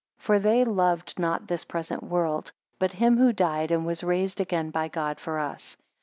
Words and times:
9 0.17 0.23
For 0.25 0.39
they 0.39 0.65
loved 0.65 1.19
not 1.19 1.45
this 1.45 1.63
present 1.63 2.01
world; 2.01 2.51
but 2.79 2.93
him 2.93 3.19
who 3.19 3.31
died, 3.31 3.69
and 3.69 3.85
was 3.85 4.03
raised 4.03 4.41
again 4.41 4.71
by 4.71 4.87
God 4.87 5.19
for 5.19 5.37
us. 5.37 5.77